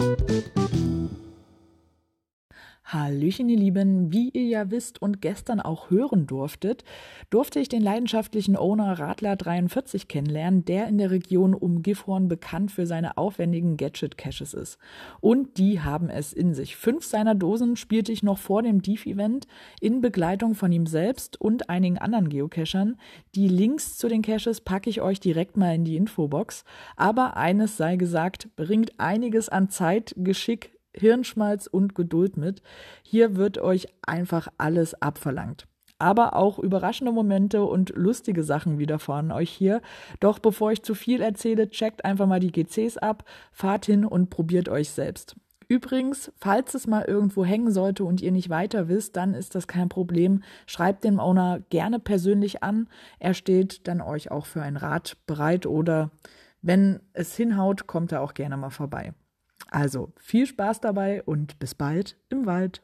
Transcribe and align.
thank 0.00 0.20
you 0.20 0.29
Hallöchen, 2.92 3.48
ihr 3.48 3.56
Lieben. 3.56 4.12
Wie 4.12 4.30
ihr 4.30 4.46
ja 4.46 4.70
wisst 4.72 5.00
und 5.00 5.22
gestern 5.22 5.60
auch 5.60 5.90
hören 5.90 6.26
durftet, 6.26 6.82
durfte 7.30 7.60
ich 7.60 7.68
den 7.68 7.82
leidenschaftlichen 7.82 8.56
Owner 8.56 8.98
Radler43 8.98 10.08
kennenlernen, 10.08 10.64
der 10.64 10.88
in 10.88 10.98
der 10.98 11.12
Region 11.12 11.54
um 11.54 11.82
Gifhorn 11.82 12.26
bekannt 12.26 12.72
für 12.72 12.86
seine 12.86 13.16
aufwendigen 13.16 13.76
Gadget-Caches 13.76 14.54
ist. 14.54 14.78
Und 15.20 15.56
die 15.56 15.80
haben 15.80 16.10
es 16.10 16.32
in 16.32 16.52
sich. 16.52 16.74
Fünf 16.74 17.04
seiner 17.04 17.36
Dosen 17.36 17.76
spielte 17.76 18.10
ich 18.10 18.24
noch 18.24 18.38
vor 18.38 18.62
dem 18.62 18.82
Deef-Event 18.82 19.46
in 19.80 20.00
Begleitung 20.00 20.56
von 20.56 20.72
ihm 20.72 20.86
selbst 20.86 21.40
und 21.40 21.70
einigen 21.70 21.98
anderen 21.98 22.28
Geocachern. 22.28 22.96
Die 23.36 23.46
Links 23.46 23.98
zu 23.98 24.08
den 24.08 24.22
Caches 24.22 24.62
packe 24.62 24.90
ich 24.90 25.00
euch 25.00 25.20
direkt 25.20 25.56
mal 25.56 25.76
in 25.76 25.84
die 25.84 25.96
Infobox. 25.96 26.64
Aber 26.96 27.36
eines 27.36 27.76
sei 27.76 27.94
gesagt, 27.94 28.48
bringt 28.56 28.98
einiges 28.98 29.48
an 29.48 29.70
Zeit, 29.70 30.12
Geschick, 30.16 30.79
Hirnschmalz 30.94 31.66
und 31.66 31.94
Geduld 31.94 32.36
mit. 32.36 32.62
Hier 33.02 33.36
wird 33.36 33.58
euch 33.58 33.88
einfach 34.02 34.48
alles 34.58 35.00
abverlangt. 35.00 35.66
Aber 35.98 36.34
auch 36.34 36.58
überraschende 36.58 37.12
Momente 37.12 37.62
und 37.62 37.90
lustige 37.94 38.42
Sachen 38.42 38.78
widerfahren 38.78 39.32
euch 39.32 39.50
hier. 39.50 39.82
Doch 40.18 40.38
bevor 40.38 40.72
ich 40.72 40.82
zu 40.82 40.94
viel 40.94 41.20
erzähle, 41.20 41.68
checkt 41.68 42.04
einfach 42.06 42.26
mal 42.26 42.40
die 42.40 42.52
GCs 42.52 42.96
ab, 42.96 43.24
fahrt 43.52 43.84
hin 43.84 44.06
und 44.06 44.30
probiert 44.30 44.70
euch 44.70 44.90
selbst. 44.90 45.36
Übrigens, 45.70 46.32
falls 46.36 46.74
es 46.74 46.88
mal 46.88 47.04
irgendwo 47.04 47.44
hängen 47.44 47.70
sollte 47.70 48.02
und 48.02 48.20
ihr 48.20 48.32
nicht 48.32 48.50
weiter 48.50 48.88
wisst, 48.88 49.14
dann 49.14 49.34
ist 49.34 49.54
das 49.54 49.68
kein 49.68 49.88
Problem. 49.88 50.42
Schreibt 50.66 51.04
den 51.04 51.20
Owner 51.20 51.60
gerne 51.70 52.00
persönlich 52.00 52.64
an. 52.64 52.88
Er 53.20 53.34
steht 53.34 53.86
dann 53.86 54.00
euch 54.00 54.32
auch 54.32 54.46
für 54.46 54.62
ein 54.62 54.76
Rat 54.76 55.16
bereit 55.28 55.66
oder 55.66 56.10
wenn 56.60 56.98
es 57.12 57.36
hinhaut, 57.36 57.86
kommt 57.86 58.10
er 58.10 58.22
auch 58.22 58.34
gerne 58.34 58.56
mal 58.56 58.70
vorbei. 58.70 59.14
Also 59.70 60.12
viel 60.16 60.46
Spaß 60.46 60.80
dabei 60.80 61.22
und 61.22 61.58
bis 61.60 61.74
bald 61.74 62.16
im 62.28 62.44
Wald. 62.44 62.82